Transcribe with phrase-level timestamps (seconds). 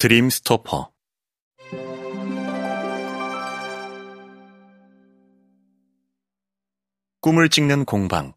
[0.00, 0.90] 드림 스토퍼
[7.20, 8.32] 꿈을 찍는 공방.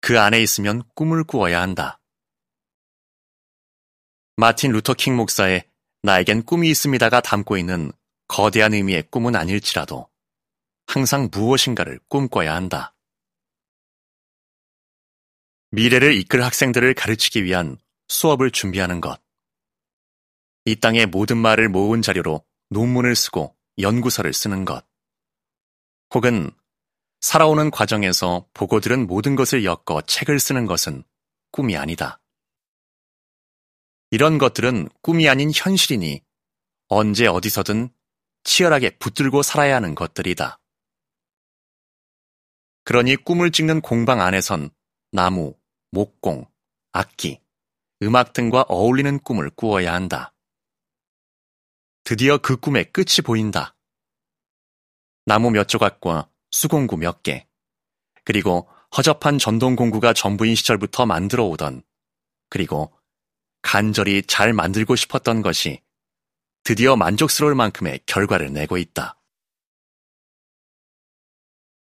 [0.00, 2.00] 그 안에 있으면 꿈을 꾸어야 한다.
[4.36, 5.68] 마틴 루터킹 목사의
[6.02, 7.90] 나에겐 꿈이 있습니다가 담고 있는
[8.28, 10.08] 거대한 의미의 꿈은 아닐지라도
[10.86, 12.94] 항상 무엇인가를 꿈꿔야 한다.
[15.72, 19.20] 미래를 이끌 학생들을 가르치기 위한 수업을 준비하는 것.
[20.64, 24.86] 이 땅의 모든 말을 모은 자료로 논문을 쓰고 연구서를 쓰는 것.
[26.14, 26.50] 혹은
[27.20, 31.04] 살아오는 과정에서 보고 들은 모든 것을 엮어 책을 쓰는 것은
[31.50, 32.20] 꿈이 아니다.
[34.10, 36.20] 이런 것들은 꿈이 아닌 현실이니
[36.88, 37.90] 언제 어디서든
[38.44, 40.58] 치열하게 붙들고 살아야 하는 것들이다.
[42.84, 44.70] 그러니 꿈을 찍는 공방 안에선
[45.12, 45.54] 나무,
[45.92, 46.46] 목공,
[46.92, 47.40] 악기,
[48.02, 50.31] 음악 등과 어울리는 꿈을 꾸어야 한다.
[52.04, 53.76] 드디어 그 꿈의 끝이 보인다.
[55.24, 57.46] 나무 몇 조각과 수공구 몇 개,
[58.24, 61.82] 그리고 허접한 전동공구가 전부인 시절부터 만들어 오던,
[62.48, 62.92] 그리고
[63.62, 65.80] 간절히 잘 만들고 싶었던 것이
[66.64, 69.20] 드디어 만족스러울 만큼의 결과를 내고 있다.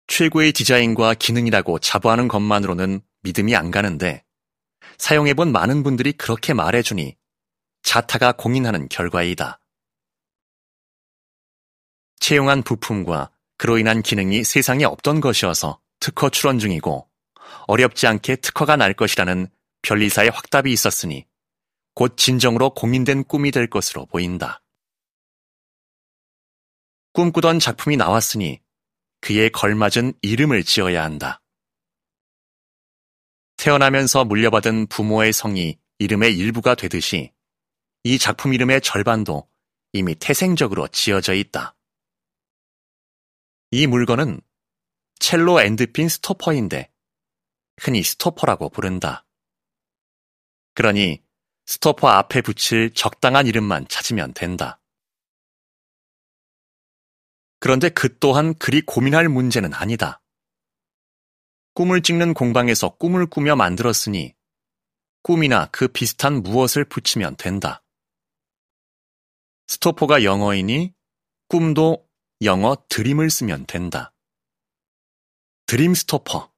[0.08, 4.25] 최고의 디자인과 기능이라고 자부하는 것만으로는 믿음이 안 가는데
[4.97, 7.16] 사용해본 많은 분들이 그렇게 말해주니
[7.83, 9.61] 자타가 공인하는 결과이다.
[12.22, 17.09] 채용한 부품과 그로 인한 기능이 세상에 없던 것이어서 특허 출원 중이고
[17.67, 19.47] 어렵지 않게 특허가 날 것이라는
[19.81, 21.25] 변리사의 확답이 있었으니
[21.95, 24.64] 곧 진정으로 공인된 꿈이 될 것으로 보인다.
[27.14, 28.61] 꿈꾸던 작품이 나왔으니
[29.19, 31.42] 그에 걸맞은 이름을 지어야 한다.
[33.58, 37.31] 태어나면서 물려받은 부모의 성이 이름의 일부가 되듯이
[38.03, 39.47] 이 작품 이름의 절반도
[39.94, 41.75] 이미 태생적으로 지어져 있다.
[43.72, 44.42] 이 물건은
[45.20, 46.92] 첼로 endpin 스토퍼인데
[47.77, 49.26] 흔히 스토퍼라고 부른다.
[50.73, 51.23] 그러니
[51.65, 54.82] 스토퍼 앞에 붙일 적당한 이름만 찾으면 된다.
[57.59, 60.21] 그런데 그 또한 그리 고민할 문제는 아니다.
[61.73, 64.36] 꿈을 찍는 공방에서 꿈을 꾸며 만들었으니
[65.23, 67.83] 꿈이나 그 비슷한 무엇을 붙이면 된다.
[69.67, 70.93] 스토퍼가 영어이니
[71.48, 72.11] 꿈도
[72.43, 74.13] 영어 드림을 쓰면 된다.
[75.67, 76.52] 드림 스토퍼.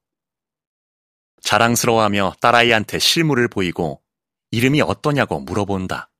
[1.42, 4.02] 자랑스러워하며 딸아이한테 실물을 보이고
[4.50, 6.10] 이름이 어떠냐고 물어본다.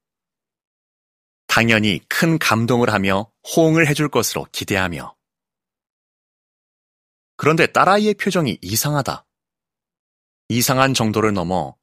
[1.46, 5.16] 당연히 큰 감동을 하며 호응을 해줄 것으로 기대하며.
[7.36, 9.24] 그런데 딸아이의 표정이 이상하다.
[10.50, 11.74] 이상한 정도를 넘어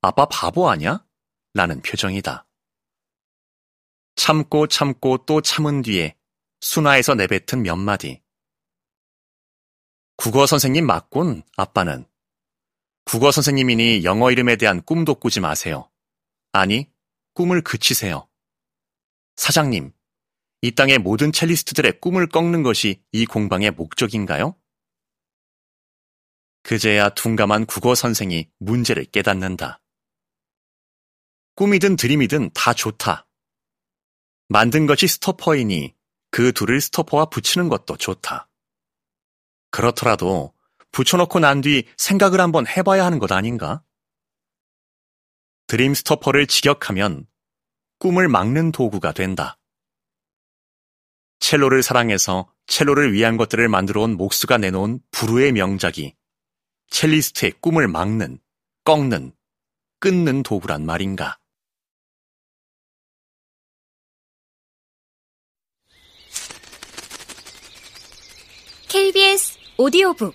[0.00, 1.06] 아빠 바보 아냐?
[1.54, 2.46] 라는 표정이다.
[4.16, 6.16] 참고 참고 또 참은 뒤에
[6.60, 8.22] 순화에서 내뱉은 몇 마디.
[10.16, 12.06] 국어 선생님 맞군, 아빠는.
[13.04, 15.90] 국어 선생님이니 영어 이름에 대한 꿈도 꾸지 마세요.
[16.52, 16.90] 아니,
[17.32, 18.28] 꿈을 그치세요.
[19.36, 19.92] 사장님,
[20.62, 24.54] 이 땅의 모든 첼리스트들의 꿈을 꺾는 것이 이 공방의 목적인가요?
[26.62, 29.80] 그제야 둔감한 국어 선생이 문제를 깨닫는다.
[31.54, 33.26] 꿈이든 드림이든 다 좋다.
[34.48, 35.94] 만든 것이 스토퍼이니
[36.30, 38.48] 그 둘을 스토퍼와 붙이는 것도 좋다.
[39.70, 40.54] 그렇더라도
[40.92, 43.82] 붙여놓고 난 뒤 생각을 한번 해봐야 하는 것 아닌가?
[45.66, 47.26] 드림 스토퍼를 직역하면
[47.98, 49.56] 꿈을 막는 도구가 된다.
[51.40, 56.14] 첼로를 사랑해서 첼로를 위한 것들을 만들어 온 목수가 내놓은 불후의 명작이
[56.90, 58.38] 첼리스트의 꿈을 막는,
[58.84, 59.32] 꺾는,
[60.00, 61.39] 끊는 도구란 말인가?
[68.90, 70.34] KBS 오디오북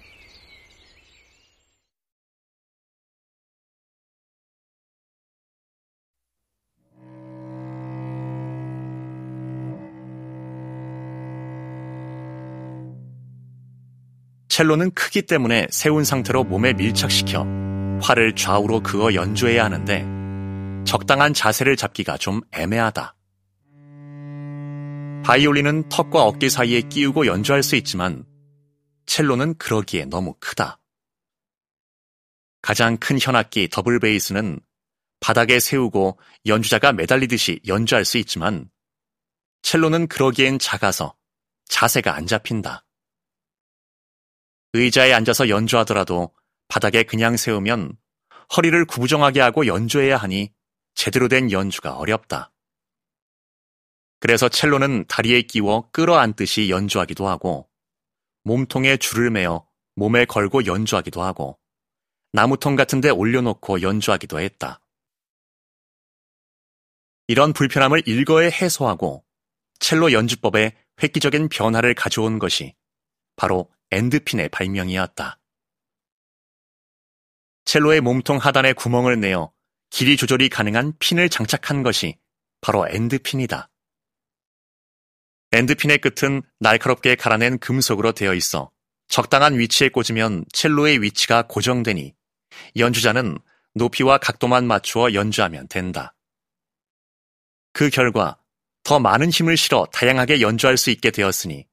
[14.47, 17.45] 첼로는 크기 때문에 세운 상태로 몸에 밀착시켜
[18.01, 20.05] 활을 좌우로 그어 연주해야 하는데
[20.85, 23.15] 적당한 자세를 잡기가 좀 애매하다.
[25.25, 28.23] 바이올린은 턱과 어깨 사이에 끼우고 연주할 수 있지만
[29.05, 30.79] 첼로는 그러기에 너무 크다.
[32.61, 34.59] 가장 큰 현악기 더블 베이스는
[35.19, 38.69] 바닥에 세우고 연주자가 매달리듯이 연주할 수 있지만
[39.61, 41.15] 첼로는 그러기엔 작아서
[41.65, 42.85] 자세가 안 잡힌다.
[44.73, 46.33] 의자에 앉아서 연주하더라도
[46.67, 47.97] 바닥에 그냥 세우면
[48.55, 50.53] 허리를 구부정하게 하고 연주해야 하니
[50.93, 52.51] 제대로 된 연주가 어렵다.
[54.19, 57.69] 그래서 첼로는 다리에 끼워 끌어안듯이 연주하기도 하고
[58.45, 61.59] 몸통에 줄을 매어 몸에 걸고 연주하기도 하고
[62.31, 64.81] 나무통 같은 데 올려놓고 연주하기도 했다.
[67.27, 69.25] 이런 불편함을 일거에 해소하고
[69.79, 72.75] 첼로 연주법에 획기적인 변화를 가져온 것이
[73.35, 75.39] 바로 엔드핀의 발명이었다.
[77.65, 79.51] 첼로의 몸통 하단에 구멍을 내어
[79.89, 82.19] 길이 조절이 가능한 핀을 장착한 것이
[82.61, 83.69] 바로 엔드핀이다.
[85.55, 88.71] 엔드핀의 끝은 날카롭게 갈아낸 금속으로 되어 있어
[89.07, 92.13] 적당한 위치에 꽂으면 첼로의 위치가 고정되니
[92.75, 93.37] 연주자는
[93.73, 96.13] 높이와 각도만 맞추어 연주하면 된다.
[97.71, 98.37] 그 결과
[98.83, 101.65] 더 많은 힘을 실어 다양하게 연주할 수 있게 되었으니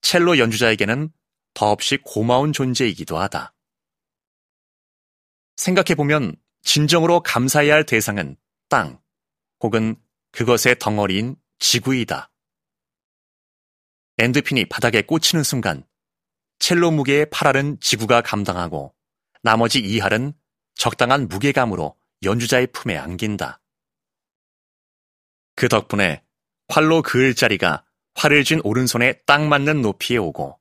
[0.00, 1.10] 첼로 연주자에게는
[1.52, 3.54] 더없이 고마운 존재이기도 하다.
[5.56, 8.36] 생각해보면 진정으로 감사해야 할 대상은
[8.68, 9.00] 땅
[9.60, 9.96] 혹은
[10.32, 12.30] 그것의 덩어리인 지구이다.
[14.18, 15.84] 엔드핀이 바닥에 꽂히는 순간
[16.58, 18.92] 첼로 무게의 8할은 지구가 감당하고
[19.42, 20.34] 나머지 2할은
[20.74, 23.60] 적당한 무게감으로 연주자의 품에 안긴다.
[25.54, 26.22] 그 덕분에
[26.68, 27.84] 활로 그을 자리가
[28.14, 30.58] 활을 쥔 오른손에 딱 맞는 높이에 오고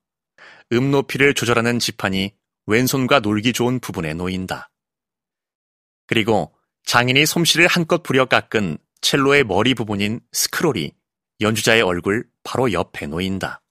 [0.74, 2.36] 음 높이를 조절하는 지판이
[2.68, 4.70] 왼손과 놀기 좋은 부분에 놓인다.
[6.06, 6.56] 그리고
[6.86, 10.94] 장인이 솜씨를 한껏 부려 깎은 첼로의 머리 부분인 스크롤이
[11.42, 13.62] 연주자의 얼굴 바로 옆에 놓인다.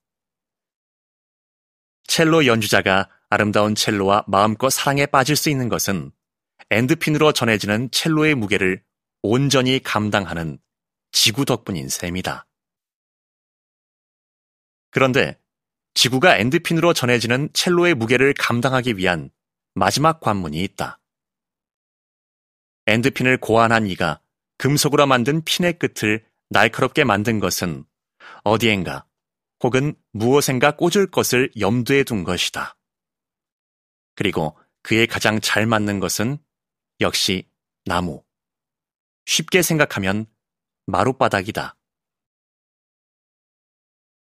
[2.05, 6.11] 첼로 연주자가 아름다운 첼로와 마음껏 사랑에 빠질 수 있는 것은
[6.69, 8.83] 엔드핀으로 전해지는 첼로의 무게를
[9.21, 10.59] 온전히 감당하는
[11.11, 12.45] 지구 덕분인 셈이다.
[14.91, 15.37] 그런데
[15.93, 19.29] 지구가 엔드핀으로 전해지는 첼로의 무게를 감당하기 위한
[19.73, 20.99] 마지막 관문이 있다.
[22.87, 24.21] 엔드핀을 고안한 이가
[24.57, 27.85] 금속으로 만든 핀의 끝을 날카롭게 만든 것은
[28.43, 29.05] 어디엔가
[29.63, 32.77] 혹은 무엇인가 꽂을 것을 염두에 둔 것이다.
[34.15, 36.37] 그리고 그에 가장 잘 맞는 것은
[37.01, 37.49] 역시
[37.85, 38.23] 나무.
[39.25, 40.25] 쉽게 생각하면
[40.85, 41.75] 마룻바닥이다.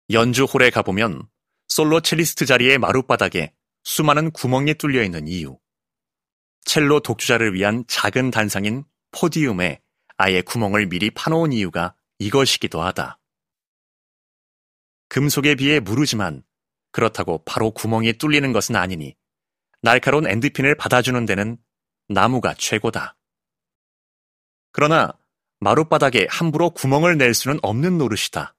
[0.10, 1.28] 연주홀에 가보면
[1.68, 5.60] 솔로 첼리스트 자리의 마룻바닥에 수많은 구멍이 뚫려 있는 이유.
[6.64, 9.82] 첼로 독주자를 위한 작은 단상인 포디움에
[10.18, 13.20] 아예 구멍을 미리 파놓은 이유가 이것이기도 하다.
[15.08, 16.44] 금속에 비해 무르지만
[16.92, 19.16] 그렇다고 바로 구멍이 뚫리는 것은 아니니
[19.82, 21.58] 날카로운 엔드핀을 받아주는 데는
[22.08, 23.18] 나무가 최고다.
[24.72, 25.14] 그러나
[25.60, 28.56] 마룻바닥에 함부로 구멍을 낼 수는 없는 노릇이다.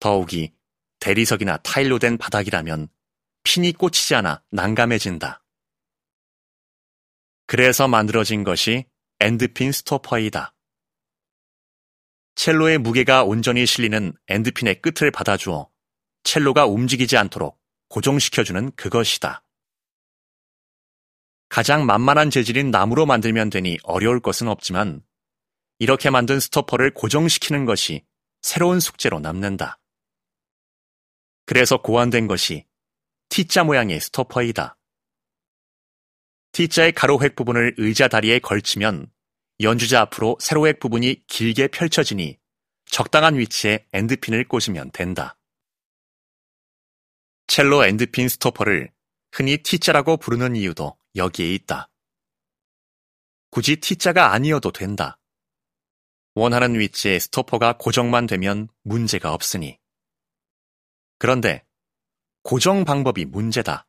[0.00, 0.52] 더욱이
[1.00, 2.88] 대리석이나 타일로 된 바닥이라면
[3.44, 5.42] 핀이 꽂히지 않아 난감해진다.
[7.46, 8.84] 그래서 만들어진 것이
[9.20, 10.54] 엔드핀 스토퍼이다.
[12.38, 15.68] 첼로의 무게가 온전히 실리는 엔드핀의 끝을 받아주어
[16.22, 19.42] 첼로가 움직이지 않도록 고정시켜주는 그것이다.
[21.48, 25.02] 가장 만만한 재질인 나무로 만들면 되니 어려울 것은 없지만
[25.80, 28.04] 이렇게 만든 스토퍼를 고정시키는 것이
[28.40, 29.80] 새로운 숙제로 남는다.
[31.44, 32.66] 그래서 고안된 것이
[33.30, 34.76] T자 모양의 스토퍼이다.
[36.52, 39.10] T자의 가로획 부분을 의자 다리에 걸치면
[39.60, 42.38] 연주자 앞으로 세로획 부분이 길게 펼쳐지니
[42.86, 45.36] 적당한 위치에 endpin을 꽂으면 된다.
[47.48, 48.92] 첼로 endpin 스토퍼를
[49.32, 51.90] 흔히 T자라고 부르는 이유도 여기에 있다.
[53.50, 55.18] 굳이 T자가 아니어도 된다.
[56.34, 59.78] 원하는 위치에 스토퍼가 고정만 되면 문제가 없으니.
[61.18, 61.66] 그런데
[62.42, 63.86] 고정 방법이 문제다.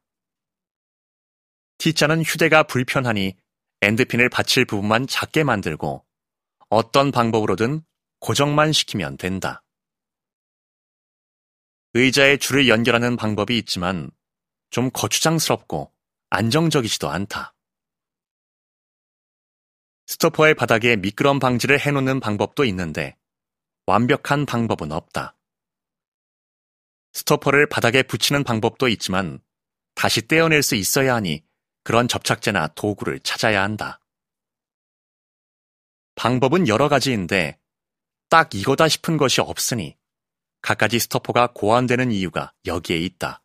[1.77, 3.37] T자는 휴대가 불편하니
[3.81, 6.05] 엔드핀을 받칠 부분만 작게 만들고
[6.69, 7.83] 어떤 방법으로든
[8.19, 9.63] 고정만 시키면 된다.
[11.93, 14.11] 의자에 줄을 연결하는 방법이 있지만
[14.69, 15.91] 좀 거추장스럽고
[16.29, 17.55] 안정적이지도 않다.
[20.05, 23.17] 스토퍼의 바닥에 미끄럼 방지를 해놓는 방법도 있는데
[23.85, 25.35] 완벽한 방법은 없다.
[27.13, 29.39] 스토퍼를 바닥에 붙이는 방법도 있지만
[29.95, 31.43] 다시 떼어낼 수 있어야 하니
[31.83, 33.99] 그런 접착제나 도구를 찾아야 한다.
[36.15, 37.59] 방법은 여러 가지인데
[38.29, 39.97] 딱 이거다 싶은 것이 없으니
[40.61, 43.41] 갖가지 스토퍼가 고안되는 이유가 여기에 있다.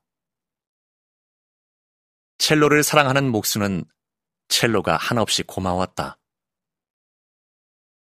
[2.38, 3.84] 첼로를 사랑하는 목수는
[4.48, 6.18] 첼로가 한없이 고마웠다.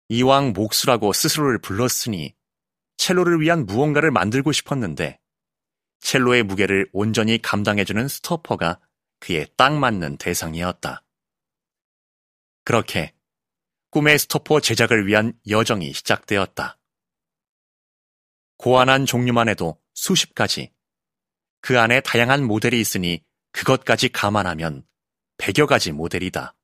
[0.08, 2.34] 이왕 목수라고 스스로를 불렀으니
[2.96, 5.20] 첼로를 위한 무언가를 만들고 싶었는데
[6.00, 8.80] 첼로의 무게를 온전히 감당해주는 스토퍼가
[9.20, 11.02] 그에 딱 맞는 대상이었다.
[12.64, 13.14] 그렇게
[13.90, 16.78] 꿈의 스토퍼 제작을 위한 여정이 시작되었다.
[18.56, 20.72] 고안한 종류만 해도 수십 가지.
[21.60, 24.86] 그 안에 다양한 모델이 있으니 그것까지 감안하면
[25.38, 26.54] 100여 가지 모델이다.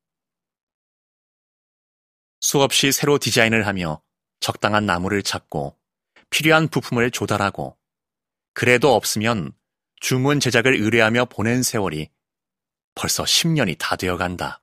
[2.40, 4.02] 수없이 새로 디자인을 하며
[4.40, 5.78] 적당한 나무를 찾고
[6.30, 7.78] 필요한 부품을 조달하고
[8.54, 9.52] 그래도 없으면
[10.00, 12.10] 주문 제작을 의뢰하며 보낸 세월이
[12.94, 14.60] 벌써 10년이 다 되어 간다.